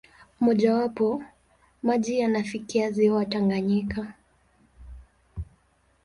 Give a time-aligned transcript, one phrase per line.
[0.39, 1.23] Mmojawapo,
[1.83, 4.13] maji yanafikia ziwa Tanganyika.